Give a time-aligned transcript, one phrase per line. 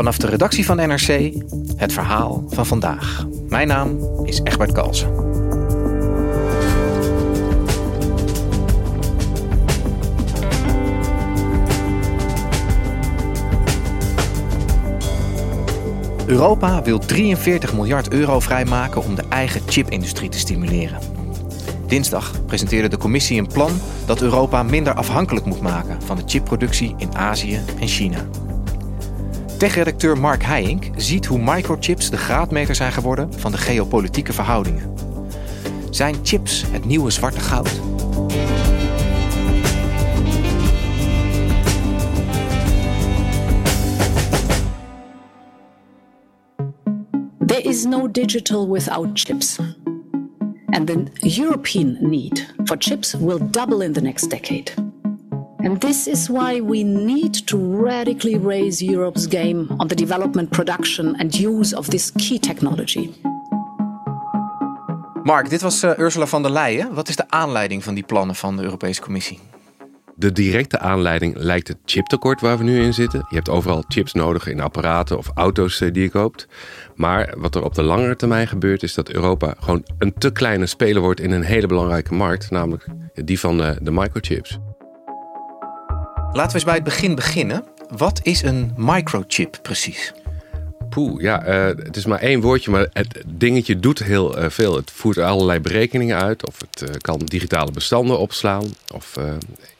[0.00, 1.32] Vanaf de redactie van NRC
[1.76, 3.26] het verhaal van vandaag.
[3.48, 5.08] Mijn naam is Egbert Kalsen.
[16.26, 20.98] Europa wil 43 miljard euro vrijmaken om de eigen chipindustrie te stimuleren.
[21.86, 26.94] Dinsdag presenteerde de commissie een plan dat Europa minder afhankelijk moet maken van de chipproductie
[26.98, 28.26] in Azië en China.
[29.60, 34.94] Tech-redacteur Mark Heijink ziet hoe microchips de graadmeter zijn geworden van de geopolitieke verhoudingen.
[35.90, 37.80] Zijn chips het nieuwe zwarte goud?
[47.46, 49.58] There is no digital without chips.
[50.66, 51.04] And the
[51.40, 54.79] European need for chips will double in the next decade.
[55.62, 61.16] And this is why we need to radically raise Europe's game on the development, production,
[61.16, 63.10] and use of this key technology.
[65.22, 66.94] Mark, dit was uh, Ursula von der Leyen.
[66.94, 69.38] Wat is de aanleiding van die plannen van de Europese Commissie?
[70.14, 73.26] De directe aanleiding lijkt het chiptekort waar we nu in zitten.
[73.28, 76.48] Je hebt overal chips nodig in apparaten of auto's eh, die je koopt.
[76.94, 80.66] Maar wat er op de langere termijn gebeurt, is dat Europa gewoon een te kleine
[80.66, 84.58] speler wordt in een hele belangrijke markt, namelijk die van de, de microchips.
[86.32, 87.64] Laten we eens bij het begin beginnen.
[87.96, 90.12] Wat is een microchip precies?
[90.88, 94.76] Poeh, ja, uh, het is maar één woordje, maar het dingetje doet heel uh, veel.
[94.76, 98.64] Het voert allerlei berekeningen uit, of het uh, kan digitale bestanden opslaan,
[98.94, 99.16] of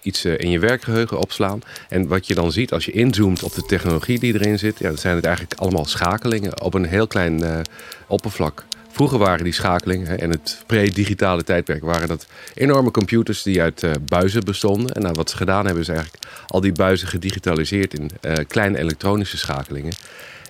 [0.02, 1.60] iets in je werkgeheugen opslaan.
[1.88, 4.96] En wat je dan ziet als je inzoomt op de technologie die erin zit, ja,
[4.96, 7.64] zijn het eigenlijk allemaal schakelingen op een heel klein
[8.06, 8.64] oppervlak.
[8.90, 13.90] Vroeger waren die schakelingen en het pre-digitale tijdperk waren dat enorme computers die uit uh,
[14.02, 14.94] buizen bestonden.
[14.94, 18.78] En nou, wat ze gedaan hebben is eigenlijk al die buizen gedigitaliseerd in uh, kleine
[18.78, 19.92] elektronische schakelingen.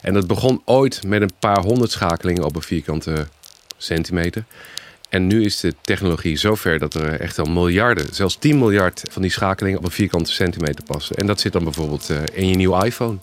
[0.00, 3.26] En dat begon ooit met een paar honderd schakelingen op een vierkante
[3.76, 4.44] centimeter.
[5.08, 9.22] En nu is de technologie zover dat er echt al miljarden, zelfs 10 miljard van
[9.22, 11.16] die schakelingen op een vierkante centimeter passen.
[11.16, 13.18] En dat zit dan bijvoorbeeld uh, in je nieuwe iPhone.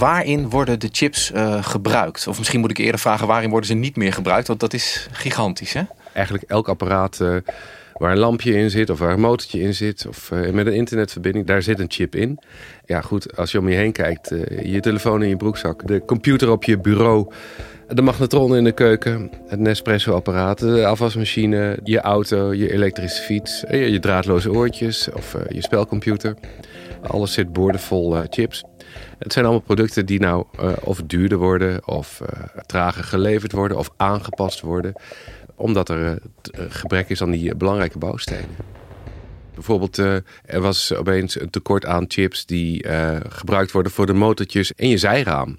[0.00, 2.26] Waarin worden de chips uh, gebruikt?
[2.26, 4.46] Of misschien moet ik eerder vragen, waarin worden ze niet meer gebruikt?
[4.46, 5.82] Want dat is gigantisch, hè?
[6.12, 7.36] Eigenlijk elk apparaat uh,
[7.94, 10.74] waar een lampje in zit, of waar een motortje in zit, of uh, met een
[10.74, 12.38] internetverbinding, daar zit een chip in.
[12.84, 14.28] Ja, goed, als je om je heen kijkt,
[14.62, 17.32] je telefoon in je broekzak, de computer op je bureau,
[17.88, 23.98] de magnetron in de keuken, het Nespresso-apparaat, de afwasmachine, je auto, je elektrische fiets, je
[24.00, 26.34] draadloze oortjes of je spelcomputer.
[27.02, 28.64] Alles zit boordevol chips.
[29.18, 32.28] Het zijn allemaal producten die nou uh, of duurder worden, of uh,
[32.66, 34.92] trager geleverd worden, of aangepast worden.
[35.54, 36.16] Omdat er uh,
[36.68, 38.56] gebrek is aan die belangrijke bouwstenen.
[39.54, 39.98] Bijvoorbeeld,
[40.44, 42.86] er was opeens een tekort aan chips die
[43.28, 45.58] gebruikt worden voor de motortjes in je zijraam.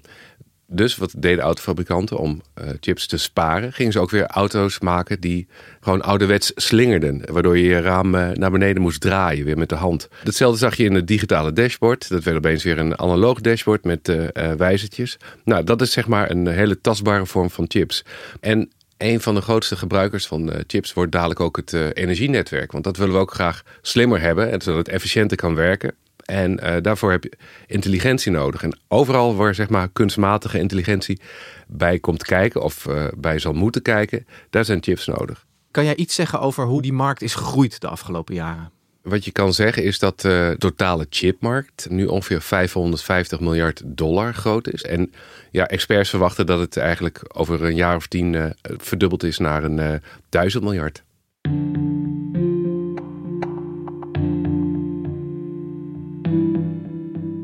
[0.74, 3.72] Dus wat deden autofabrikanten om uh, chips te sparen?
[3.72, 5.46] Gingen ze ook weer auto's maken die
[5.80, 7.22] gewoon ouderwets slingerden.
[7.32, 10.08] Waardoor je je raam uh, naar beneden moest draaien, weer met de hand.
[10.24, 12.08] Hetzelfde zag je in het digitale dashboard.
[12.08, 15.18] Dat werd opeens weer een analoog dashboard met uh, wijzertjes.
[15.44, 18.04] Nou, dat is zeg maar een hele tastbare vorm van chips.
[18.40, 22.72] En een van de grootste gebruikers van chips wordt dadelijk ook het energienetwerk.
[22.72, 25.94] Want dat willen we ook graag slimmer hebben, zodat het efficiënter kan werken.
[26.32, 27.32] En uh, daarvoor heb je
[27.66, 28.62] intelligentie nodig.
[28.62, 31.20] En overal waar zeg maar, kunstmatige intelligentie
[31.66, 35.46] bij komt kijken of uh, bij zal moeten kijken, daar zijn chips nodig.
[35.70, 38.70] Kan jij iets zeggen over hoe die markt is gegroeid de afgelopen jaren?
[39.02, 44.68] Wat je kan zeggen is dat de totale chipmarkt nu ongeveer 550 miljard dollar groot
[44.68, 44.82] is.
[44.82, 45.12] En
[45.50, 49.64] ja, experts verwachten dat het eigenlijk over een jaar of tien uh, verdubbeld is naar
[49.64, 49.94] een uh,
[50.28, 51.02] duizend miljard.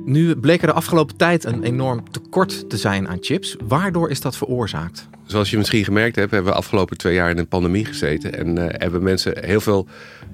[0.08, 3.56] Nu bleek er de afgelopen tijd een enorm tekort te zijn aan chips.
[3.68, 5.08] Waardoor is dat veroorzaakt?
[5.24, 8.34] zoals je misschien gemerkt hebt, hebben we afgelopen twee jaar in een pandemie gezeten.
[8.34, 9.86] En uh, hebben mensen heel veel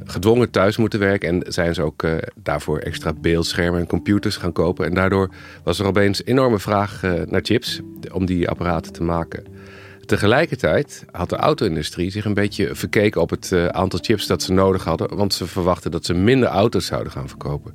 [0.04, 1.28] gedwongen thuis moeten werken.
[1.28, 4.86] En zijn ze ook uh, daarvoor extra beeldschermen en computers gaan kopen.
[4.86, 5.30] En daardoor
[5.64, 7.80] was er opeens enorme vraag uh, naar chips
[8.12, 9.44] om die apparaten te maken.
[10.04, 14.84] Tegelijkertijd had de auto-industrie zich een beetje verkeken op het aantal chips dat ze nodig
[14.84, 15.16] hadden.
[15.16, 17.74] Want ze verwachten dat ze minder auto's zouden gaan verkopen.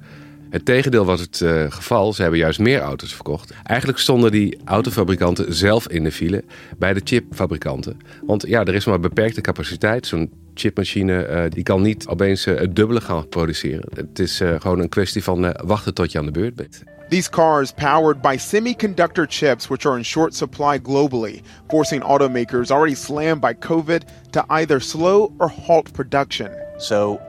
[0.50, 2.13] Het tegendeel was het uh, geval.
[2.13, 3.54] Ze hebben juist meer auto's verkocht.
[3.63, 6.44] Eigenlijk stonden die autofabrikanten zelf in de file
[6.78, 7.98] bij de chipfabrikanten.
[8.22, 10.07] Want ja, er is maar beperkte capaciteit.
[10.07, 13.86] Zo'n chipmachine uh, die kan niet opeens uh, het dubbele gaan produceren.
[13.94, 16.84] Het is gewoon een kwestie van wachten tot je aan de beurt bent.
[17.10, 22.95] These cars powered by semiconductor chips which are in short supply globally, forcing automakers already
[22.95, 26.52] slammed by COVID to either slow or halt production.
[26.78, 27.19] So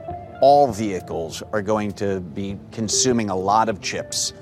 [0.41, 4.33] all vehicles are going to be consuming a lot of chips.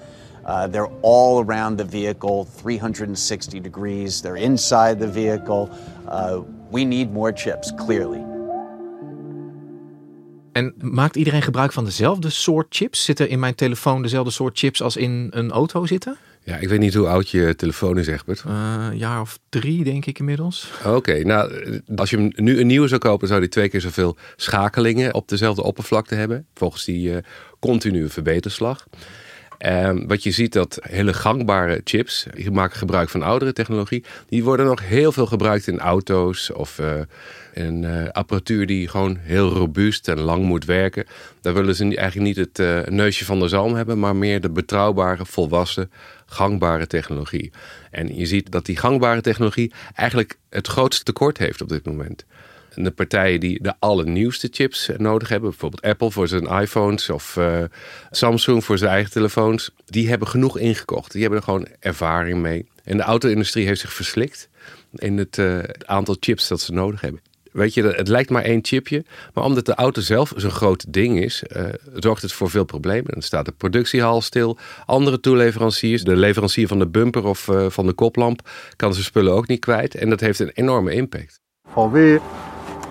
[0.45, 4.21] Uh, they're all around the vehicle, 360 degrees.
[4.21, 5.69] They're inside the vehicle.
[6.07, 6.41] Uh,
[6.71, 8.23] we need more chips, clearly.
[10.51, 13.03] En maakt iedereen gebruik van dezelfde soort chips?
[13.03, 16.17] Zitten in mijn telefoon dezelfde soort chips als in een auto zitten?
[16.49, 18.43] Ja, ik weet niet hoe oud je telefoon is, Egbert.
[18.47, 20.71] Uh, een jaar of drie, denk ik inmiddels.
[20.85, 21.51] Oké, nou,
[21.95, 25.63] als je nu een nieuwe zou kopen, zou die twee keer zoveel schakelingen op dezelfde
[25.63, 26.45] oppervlakte hebben.
[26.53, 27.17] Volgens die uh,
[27.59, 28.85] continue verbeterslag.
[29.65, 34.43] Um, wat je ziet dat hele gangbare chips, die maken gebruik van oudere technologie, die
[34.43, 36.91] worden nog heel veel gebruikt in auto's of uh,
[37.53, 41.05] in uh, apparatuur die gewoon heel robuust en lang moet werken.
[41.41, 44.49] Daar willen ze eigenlijk niet het uh, neusje van de zalm hebben, maar meer de
[44.49, 45.91] betrouwbare, volwassen,
[46.29, 47.51] gangbare technologie.
[47.91, 52.25] En je ziet dat die gangbare technologie eigenlijk het grootste tekort heeft op dit moment
[52.83, 57.63] de partijen die de allernieuwste chips nodig hebben, bijvoorbeeld Apple voor zijn iPhones of uh,
[58.11, 61.11] Samsung voor zijn eigen telefoons, die hebben genoeg ingekocht.
[61.11, 62.67] Die hebben er gewoon ervaring mee.
[62.83, 64.49] En de auto-industrie heeft zich verslikt
[64.95, 67.21] in het, het aantal chips dat ze nodig hebben.
[67.51, 69.05] Weet je, het lijkt maar één chipje.
[69.33, 71.63] Maar omdat de auto zelf zo'n groot ding is, uh,
[71.93, 73.11] zorgt het voor veel problemen.
[73.11, 74.57] Dan staat de productiehal stil.
[74.85, 79.33] Andere toeleveranciers, de leverancier van de bumper of uh, van de koplamp, kan zijn spullen
[79.33, 79.95] ook niet kwijt.
[79.95, 81.39] En dat heeft een enorme impact.
[81.73, 81.97] VW,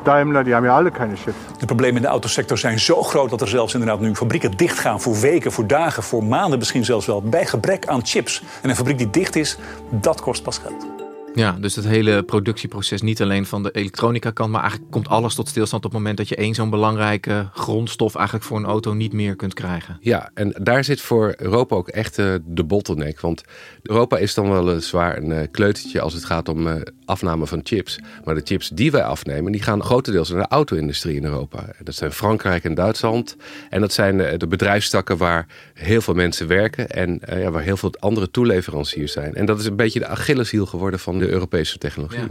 [0.04, 1.36] Daimler, die hebben alle keine chips.
[1.58, 5.00] De problemen in de autosector zijn zo groot dat er zelfs inderdaad nu fabrieken dichtgaan
[5.00, 8.42] voor weken, voor dagen, voor maanden misschien zelfs wel, bij gebrek aan chips.
[8.62, 9.58] En een fabriek die dicht is,
[9.90, 11.07] dat kost pas geld.
[11.38, 15.34] Ja, dus het hele productieproces niet alleen van de elektronica kant, maar eigenlijk komt alles
[15.34, 18.92] tot stilstand op het moment dat je één zo'n belangrijke grondstof eigenlijk voor een auto
[18.92, 19.98] niet meer kunt krijgen.
[20.00, 23.20] Ja, en daar zit voor Europa ook echt uh, de bottleneck.
[23.20, 23.42] Want
[23.82, 27.98] Europa is dan wel zwaar een uh, kleutertje als het gaat om afname van chips.
[28.24, 31.64] Maar de chips die wij afnemen, die gaan grotendeels naar de auto-industrie in Europa.
[31.82, 33.36] Dat zijn Frankrijk en Duitsland.
[33.70, 37.20] En dat zijn de bedrijfstakken waar heel veel mensen werken en
[37.52, 39.34] waar heel veel andere toeleveranciers zijn.
[39.34, 42.18] En dat is een beetje de Achilleshiel geworden van de Europese technologie.
[42.18, 42.28] Ja.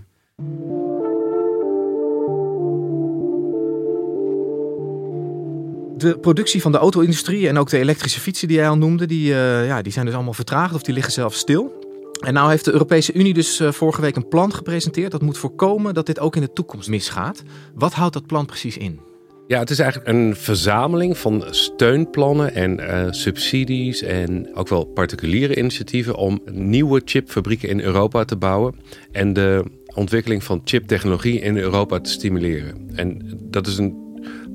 [5.98, 9.30] De productie van de auto-industrie en ook de elektrische fietsen die jij al noemde, die,
[9.30, 11.86] uh, ja, die zijn dus allemaal vertraagd of die liggen zelfs stil.
[12.20, 15.38] En nou heeft de Europese Unie dus uh, vorige week een plan gepresenteerd dat moet
[15.38, 17.44] voorkomen dat dit ook in de toekomst misgaat.
[17.76, 19.07] Wat houdt dat plan precies in?
[19.48, 25.56] Ja, het is eigenlijk een verzameling van steunplannen en uh, subsidies en ook wel particuliere
[25.56, 28.76] initiatieven om nieuwe chipfabrieken in Europa te bouwen
[29.12, 29.64] en de
[29.96, 32.90] ontwikkeling van chiptechnologie in Europa te stimuleren.
[32.96, 34.07] En dat is een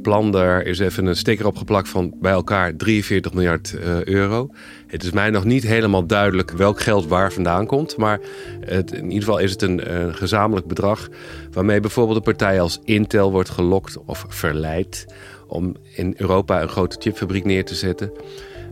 [0.03, 4.51] plan, daar is even een sticker op geplakt van bij elkaar 43 miljard uh, euro.
[4.87, 7.97] Het is mij nog niet helemaal duidelijk welk geld waar vandaan komt.
[7.97, 8.21] Maar
[8.61, 9.81] het, in ieder geval is het een,
[10.15, 11.09] gezamenlijk bedrag
[11.53, 15.07] waarmee bijvoorbeeld een partij als Intel wordt gelokt of verleid
[15.47, 18.13] om in Europa een grote chipfabriek neer te zetten.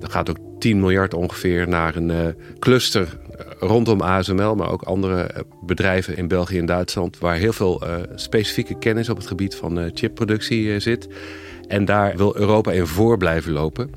[0.00, 2.26] Er gaat ook 10 miljard ongeveer naar een uh,
[2.58, 3.18] cluster
[3.58, 8.78] rondom ASML, maar ook andere bedrijven in België en Duitsland, waar heel veel uh, specifieke
[8.78, 11.08] kennis op het gebied van uh, chipproductie zit.
[11.68, 13.90] En daar wil Europa in voor blijven lopen.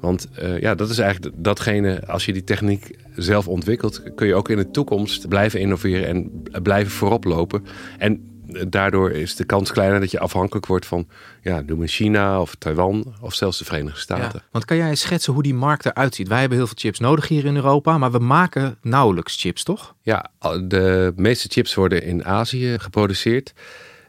[0.00, 0.28] Want
[0.60, 4.56] ja, dat is eigenlijk datgene, als je die techniek zelf ontwikkelt, kun je ook in
[4.56, 7.64] de toekomst blijven innoveren en blijven voorop lopen.
[7.98, 8.33] En
[8.68, 11.08] daardoor is de kans kleiner dat je afhankelijk wordt van,
[11.42, 14.40] ja, noem maar China of Taiwan of zelfs de Verenigde Staten.
[14.42, 16.28] Ja, want kan jij schetsen hoe die markt eruit ziet?
[16.28, 19.94] Wij hebben heel veel chips nodig hier in Europa, maar we maken nauwelijks chips, toch?
[20.02, 20.30] Ja,
[20.62, 23.52] de meeste chips worden in Azië geproduceerd.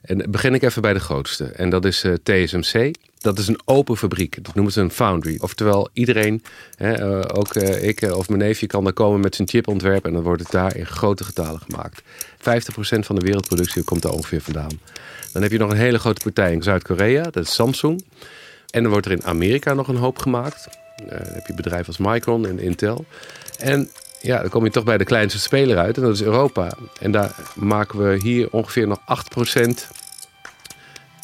[0.06, 1.46] En begin ik even bij de grootste.
[1.46, 2.96] En dat is uh, TSMC.
[3.18, 4.44] Dat is een open fabriek.
[4.44, 5.38] Dat noemen ze een foundry.
[5.42, 6.44] Oftewel, iedereen,
[6.76, 10.06] hè, uh, ook uh, ik of mijn neefje, kan daar komen met zijn chipontwerp.
[10.06, 12.02] En dan wordt het daar in grote getalen gemaakt.
[12.50, 14.80] 50% van de wereldproductie komt daar ongeveer vandaan.
[15.34, 17.24] Dan heb je nog een hele grote partij in Zuid-Korea.
[17.24, 18.06] Dat is Samsung.
[18.70, 20.68] En dan wordt er in Amerika nog een hoop gemaakt.
[20.98, 23.06] dan heb je bedrijven als Micron en Intel.
[23.60, 23.90] En
[24.22, 26.72] ja, dan kom je toch bij de kleinste speler uit en dat is Europa.
[27.00, 29.70] En daar maken we hier ongeveer nog 8%.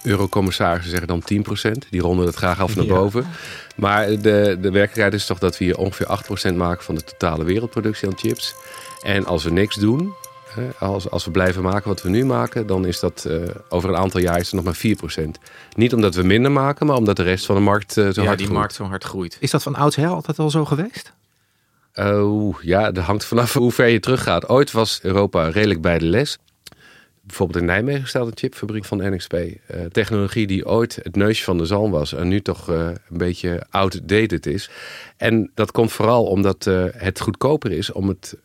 [0.04, 1.88] Eurocommissarissen zeggen dan 10%.
[1.90, 2.94] Die ronden het graag af naar Ja.
[2.94, 3.28] boven.
[3.76, 6.08] Maar de, de werkelijkheid is toch dat we hier ongeveer
[6.52, 8.54] 8% maken van de totale wereldproductie aan chips.
[9.02, 10.14] En als we niks doen,
[10.80, 13.36] als, als we blijven maken wat we nu maken, dan is dat eh,
[13.70, 15.30] over een aantal jaar is het nog maar 4%.
[15.76, 18.28] Niet omdat we minder maken, maar omdat de rest van de markt eh, zo ja,
[18.28, 18.60] hard die groeit.
[18.60, 19.38] markt zo hard groeit.
[19.40, 21.14] Is dat van oudsher altijd al zo geweest?
[21.96, 24.50] Oh, ja, dat hangt vanaf hoe ver je teruggaat.
[24.50, 26.38] Ooit was Europa redelijk bij de les.
[27.24, 29.34] Bijvoorbeeld in Nijmegen staat een chipfabriek van NXP.
[29.34, 29.50] Eh,
[29.92, 33.66] technologie die ooit het neusje van de zalm was en nu toch eh, een beetje
[33.70, 34.70] outdated is.
[35.18, 38.36] En dat komt vooral omdat eh, het goedkoper is om het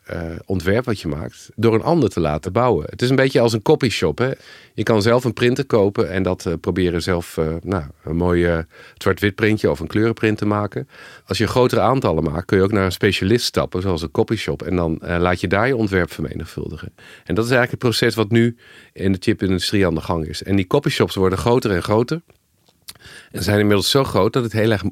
[0.46, 2.86] ontwerp wat je maakt door een ander te laten bouwen.
[2.90, 4.18] Het is een beetje als een copyshop.
[4.18, 4.30] Hè?
[4.74, 8.64] Je kan zelf een printer kopen en dat proberen zelf nou, een mooi
[8.96, 10.88] zwart-wit printje of een kleurenprint te maken.
[11.26, 14.62] Als je grotere aantallen maakt, kun je ook naar een specialist stappen, zoals een copyshop.
[14.62, 16.92] En dan laat je daar je ontwerp vermenigvuldigen.
[17.24, 18.56] En dat is eigenlijk het proces wat nu
[18.92, 20.42] in de chipindustrie aan de gang is.
[20.42, 22.20] En die copyshops worden groter en groter.
[23.30, 24.82] En zijn inmiddels zo groot dat het heel erg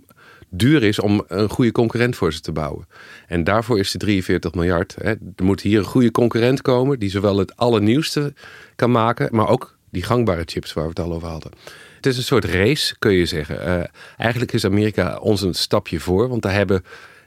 [0.49, 2.87] duur is om een goede concurrent voor ze te bouwen.
[3.26, 4.95] En daarvoor is de 43 miljard.
[4.99, 8.35] Hè, er moet hier een goede concurrent komen die zowel het allernieuwste
[8.76, 11.52] kan maken, maar ook die gangbare chips waar we het al over hadden.
[11.97, 13.61] Het is een soort race, kun je zeggen.
[13.61, 13.85] Eh,
[14.16, 16.85] eigenlijk is Amerika ons een stapje voor, want daar hebben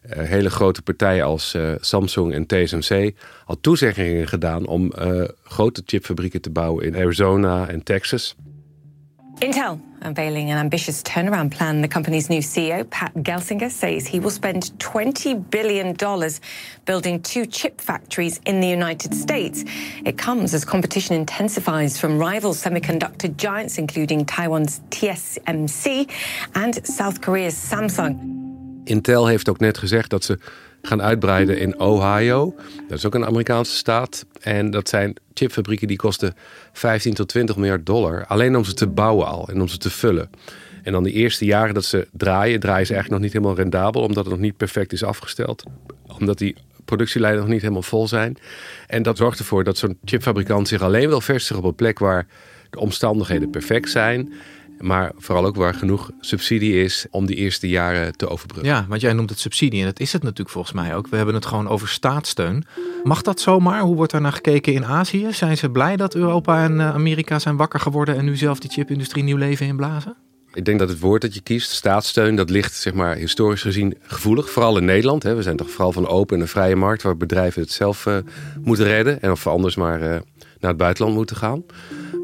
[0.07, 3.11] hele grote partijen als eh, Samsung en TSMC
[3.45, 8.35] al toezeggingen gedaan om eh, grote chipfabrieken te bouwen in Arizona en Texas.
[9.39, 11.81] Intel unveiling an ambitious turnaround plan.
[11.81, 15.95] The company's new CEO, Pat Gelsinger, says he will spend $20 billion
[16.85, 19.63] building two chip factories in the United States.
[20.05, 26.09] It comes as competition intensifies from rival semiconductor giants, including Taiwan's TSMC
[26.55, 28.36] and South Korea's Samsung.
[28.87, 30.37] Intel heeft ook net gezegd dat ze
[30.81, 32.55] gaan uitbreiden in Ohio.
[32.87, 34.25] Dat is ook een Amerikaanse staat.
[34.41, 36.35] En dat zijn chipfabrieken die kosten
[36.73, 38.25] 15 tot 20 miljard dollar.
[38.27, 40.29] Alleen om ze te bouwen al en om ze te vullen.
[40.83, 44.01] En dan de eerste jaren dat ze draaien, draaien ze eigenlijk nog niet helemaal rendabel.
[44.01, 45.63] Omdat het nog niet perfect is afgesteld.
[46.19, 48.37] Omdat die productielijnen nog niet helemaal vol zijn.
[48.87, 52.27] En dat zorgt ervoor dat zo'n chipfabrikant zich alleen wil vestigen op een plek waar
[52.69, 54.33] de omstandigheden perfect zijn.
[54.79, 58.69] Maar vooral ook waar genoeg subsidie is om die eerste jaren te overbruggen.
[58.69, 61.07] Ja, want jij noemt het subsidie en dat is het natuurlijk volgens mij ook.
[61.07, 62.65] We hebben het gewoon over staatssteun.
[63.03, 63.81] Mag dat zomaar?
[63.81, 65.27] Hoe wordt daar naar gekeken in Azië?
[65.31, 68.71] Zijn ze blij dat Europa en eh, Amerika zijn wakker geworden en nu zelf die
[68.71, 70.15] chipindustrie nieuw leven inblazen?
[70.53, 73.97] Ik denk dat het woord dat je kiest, staatssteun, dat ligt zeg maar, historisch gezien
[74.01, 74.49] gevoelig.
[74.49, 75.23] Vooral in Nederland.
[75.23, 75.35] Hè.
[75.35, 78.17] We zijn toch vooral van open en een vrije markt waar bedrijven het zelf eh,
[78.61, 79.21] moeten redden.
[79.21, 80.09] En of anders maar eh,
[80.59, 81.63] naar het buitenland moeten gaan.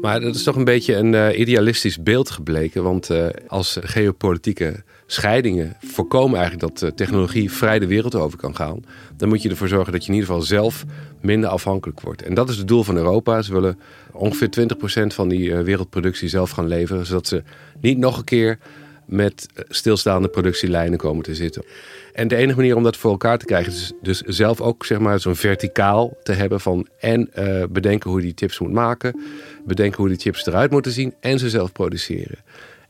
[0.04, 2.82] Maar dat is toch een beetje een eh, idealistisch beeld gebleken.
[2.82, 8.56] Want eh, als geopolitieke scheidingen voorkomen eigenlijk dat eh, technologie vrij de wereld over kan
[8.56, 8.84] gaan.
[9.16, 10.84] Dan moet je ervoor zorgen dat je in ieder geval zelf
[11.20, 12.22] minder afhankelijk wordt.
[12.22, 13.42] En dat is het doel van Europa.
[13.42, 13.78] Ze willen
[14.12, 17.06] ongeveer 20% van die wereldproductie zelf gaan leveren.
[17.06, 17.42] Zodat ze
[17.80, 18.58] niet nog een keer
[19.06, 21.64] met eh, stilstaande productielijnen komen te zitten.
[22.12, 24.98] En de enige manier om dat voor elkaar te krijgen is dus zelf ook zeg
[24.98, 29.20] maar, zo'n verticaal te hebben van en eh, bedenken hoe je die chips moet maken,
[29.64, 32.38] bedenken hoe die chips eruit moeten zien en ze zelf produceren.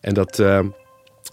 [0.01, 0.61] En dat eh,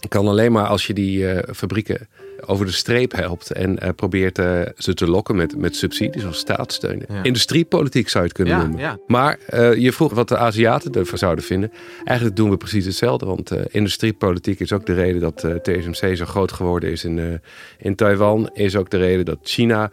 [0.08, 2.08] kan alleen maar als je die fabrieken
[2.46, 6.34] over de streep helpt en eh, probeert eh, ze te lokken met, met subsidies of
[6.34, 7.02] staatssteun.
[7.08, 7.22] Ja.
[7.22, 8.80] Industriepolitiek zou je het kunnen Ja, noemen.
[8.80, 8.98] ja.
[9.06, 11.72] Maar eh, je vroeg wat de Aziaten ervan zouden vinden.
[12.04, 13.26] Eigenlijk doen we precies hetzelfde.
[13.26, 17.40] Want industriepolitiek is ook de reden dat TSMC zo groot geworden is in,
[17.78, 18.50] in Taiwan.
[18.54, 19.90] Is ook de reden dat China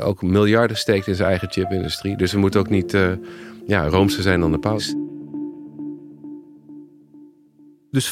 [0.00, 2.16] ook miljarden steekt in zijn eigen chipindustrie.
[2.16, 2.96] Dus we moeten ook niet
[3.66, 4.94] ja, roomser zijn dan de paus.
[7.92, 8.10] Dus 50%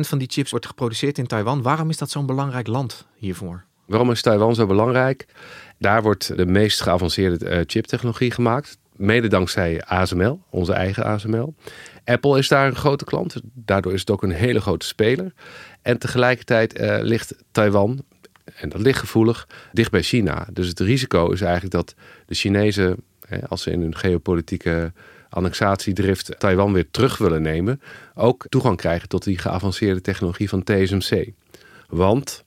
[0.00, 1.62] van die chips wordt geproduceerd in Taiwan.
[1.62, 3.64] Waarom is dat zo'n belangrijk land hiervoor?
[3.86, 5.26] Waarom is Taiwan zo belangrijk?
[5.78, 8.78] Daar wordt de meest geavanceerde eh, chiptechnologie gemaakt.
[8.96, 11.54] Mede dankzij ASML, onze eigen ASML.
[12.04, 13.40] Apple is daar een grote klant.
[13.54, 15.32] Daardoor is het ook een hele grote speler.
[15.82, 18.04] En tegelijkertijd eh, ligt Taiwan,
[18.56, 20.46] en dat ligt gevoelig, dicht bij China.
[20.52, 21.94] Dus het risico is eigenlijk dat
[22.26, 24.92] de Chinezen, hè, als ze in hun geopolitieke
[25.34, 27.80] annexatiedrift Taiwan weer terug willen nemen,
[28.14, 31.28] ook toegang krijgen tot die geavanceerde technologie van TSMC.
[31.88, 32.44] Want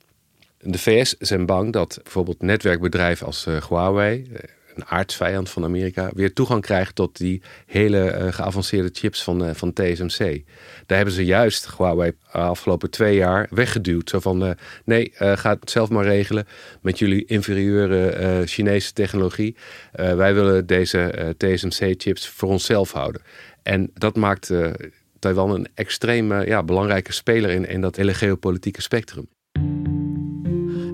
[0.59, 6.09] de VS zijn bang dat bijvoorbeeld netwerkbedrijven als eh, Huawei, eh, een aardsvijand van Amerika,
[6.13, 10.43] weer toegang krijgen tot die hele eh, geavanceerde chips van, eh, van TSMC.
[10.85, 14.09] Daar hebben ze juist Huawei afgelopen twee jaar weggeduwd.
[14.09, 14.51] Zo van, eh,
[14.85, 16.47] nee, ga het zelf maar regelen
[16.81, 19.55] met jullie inferieure Chinese technologie.
[19.91, 23.21] Wij willen deze TSMC-chips voor onszelf houden.
[23.63, 24.53] En dat maakt
[25.19, 29.27] Taiwan een extreem ja, belangrijke speler in, in dat hele geopolitieke spectrum.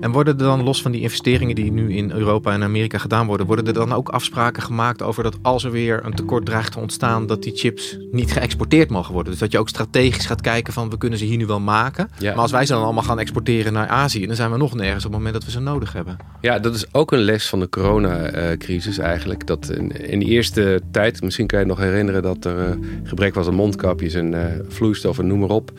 [0.04, 3.26] En worden er dan, los van die investeringen die nu in Europa en Amerika gedaan
[3.26, 6.72] worden, worden er dan ook afspraken gemaakt over dat als er weer een tekort dreigt
[6.72, 9.32] te ontstaan, dat die chips niet geëxporteerd mogen worden?
[9.32, 12.10] Dus dat je ook strategisch gaat kijken van we kunnen ze hier nu wel maken.
[12.20, 15.04] Maar als wij ze dan allemaal gaan exporteren naar Azië, dan zijn we nog nergens
[15.04, 16.16] op het moment dat we ze nodig hebben.
[16.40, 19.46] Ja, dat is ook een les van de coronacrisis eigenlijk.
[19.46, 23.46] Dat in, de eerste tijd, misschien kan je nog herinneren dat er uh, gebrek was
[23.46, 25.70] aan mondkapjes en uh, vloeistof en noem maar op.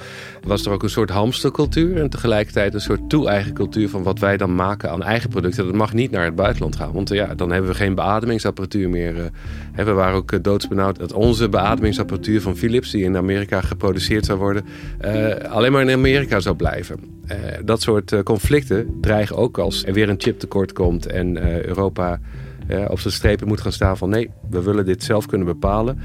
[0.43, 4.37] Was er ook een soort hamstercultuur en tegelijkertijd een soort toe-eigen cultuur van wat wij
[4.37, 5.65] dan maken aan eigen producten.
[5.65, 9.15] Dat mag niet naar het buitenland gaan, want ja, dan hebben we geen beademingsapparatuur meer.
[9.15, 14.39] Uh, we waren ook doodsbenauwd dat onze beademingsapparatuur van Philips, die in Amerika geproduceerd zou
[14.39, 14.65] worden,
[15.49, 16.99] alleen maar in Amerika zou blijven.
[17.65, 22.19] dat soort conflicten dreigen ook als er weer een chiptekort komt en Europa
[22.87, 25.99] op zijn strepen moet gaan staan van nee, we willen dit zelf kunnen bepalen.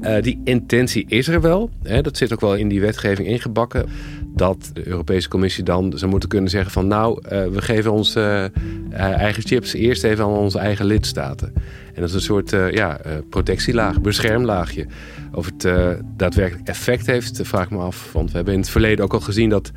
[0.00, 1.70] Uh, die intentie is er wel.
[1.82, 3.88] Hè, dat zit ook wel in die wetgeving ingebakken.
[4.34, 6.86] Dat de Europese Commissie dan zou moeten kunnen zeggen van...
[6.86, 8.52] nou, uh, we geven onze
[8.90, 11.52] uh, eigen chips eerst even aan onze eigen lidstaten.
[11.94, 13.00] En dat is een soort ja,
[13.30, 14.86] protectielaag, beschermlaagje.
[15.32, 15.68] Of het
[16.16, 18.12] daadwerkelijk effect heeft, vraag ik me af.
[18.12, 19.70] Want we hebben in het verleden ook al gezien dat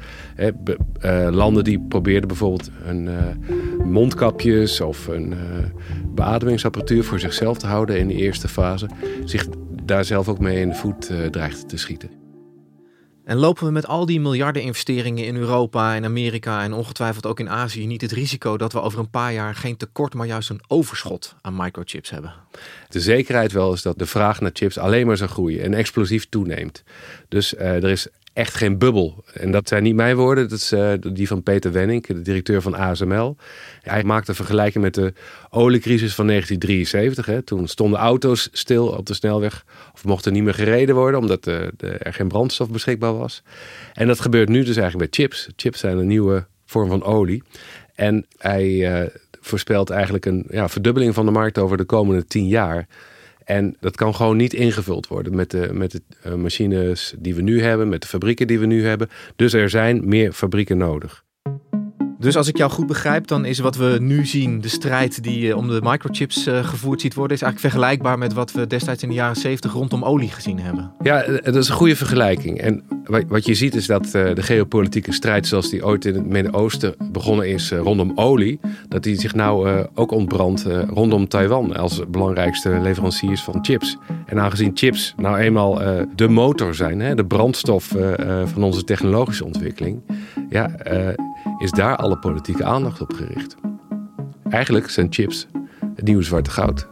[1.29, 2.71] landen die probeerden bijvoorbeeld...
[2.85, 3.09] een
[3.85, 5.33] mondkapjes of een
[6.15, 8.89] beademingsapparatuur voor zichzelf te houden in de eerste fase...
[9.25, 9.47] zich
[9.85, 12.09] daar zelf ook mee in de voet uh, dreigt te schieten.
[13.23, 17.39] En lopen we met al die miljarden investeringen in Europa en Amerika en ongetwijfeld ook
[17.39, 20.50] in Azië niet het risico dat we over een paar jaar geen tekort, maar juist
[20.50, 22.33] een overschot aan microchips hebben?
[22.89, 26.29] De zekerheid wel is dat de vraag naar chips alleen maar zal groeien en explosief
[26.29, 26.83] toeneemt.
[27.27, 29.23] Dus uh, er is echt geen bubbel.
[29.33, 32.61] En dat zijn niet mijn woorden, dat is uh, die van Peter Wenning, de directeur
[32.61, 33.35] van ASML.
[33.81, 35.13] Hij maakt een vergelijking met de
[35.50, 37.25] oliecrisis van 1973.
[37.25, 37.41] Hè.
[37.41, 41.71] Toen stonden auto's stil op de snelweg of mochten niet meer gereden worden omdat de,
[42.00, 43.43] er geen brandstof beschikbaar was.
[43.93, 45.50] En dat gebeurt nu dus eigenlijk bij chips.
[45.55, 47.43] Chips zijn een nieuwe vorm van olie.
[47.95, 49.07] En hij uh,
[49.39, 52.88] voorspelt eigenlijk een ja, verdubbeling van de markt over de komende tien jaar.
[53.51, 57.41] En dat kan gewoon niet ingevuld worden met de, met de uh, machines die we
[57.41, 59.10] nu hebben, met de fabrieken die we nu hebben.
[59.36, 61.23] Dus er zijn meer fabrieken nodig.
[62.21, 65.47] Dus als ik jou goed begrijp, dan is wat we nu zien, de strijd die
[65.47, 69.03] uh, om de microchips uh, gevoerd ziet worden, is eigenlijk vergelijkbaar met wat we destijds
[69.03, 70.91] in de jaren 70 rondom olie gezien hebben.
[71.01, 72.60] Ja, dat is een goede vergelijking.
[72.60, 72.84] En
[73.27, 77.49] wat je ziet is dat de geopolitieke strijd, zoals die ooit in het Midden-Oosten begonnen
[77.49, 83.60] is rondom olie, dat die zich nou ook ontbrandt rondom Taiwan als belangrijkste leveranciers van
[83.62, 83.97] chips.
[84.25, 85.81] En aangezien chips nou eenmaal
[86.15, 87.95] de motor zijn, de brandstof
[88.45, 90.01] van onze technologische ontwikkeling,
[90.51, 90.69] ja
[91.57, 93.55] is daar alle politieke aandacht op gericht.
[94.49, 95.47] Eigenlijk zijn chips
[95.95, 96.87] het nieuwe zwarte goud.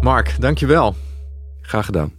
[0.00, 0.94] Mark, dankjewel.
[1.60, 2.12] Graag gedaan.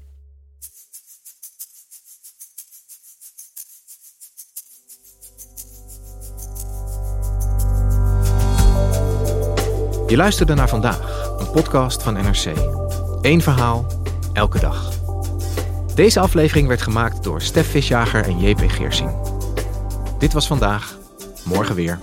[10.07, 12.45] Je luisterde naar vandaag, een podcast van NRC.
[13.21, 13.85] Eén verhaal,
[14.33, 15.00] elke dag.
[16.01, 19.11] Deze aflevering werd gemaakt door Stef Visjager en JP Geersing.
[20.17, 20.97] Dit was vandaag,
[21.45, 21.99] morgen weer.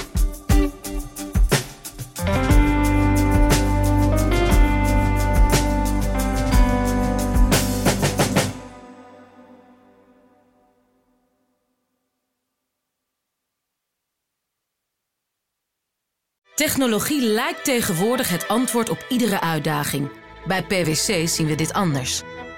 [16.55, 20.11] Technologie lijkt tegenwoordig het antwoord op iedere uitdaging.
[20.47, 22.23] Bij PwC zien we dit anders.